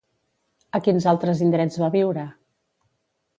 [0.79, 2.25] A quins altres indrets va viure?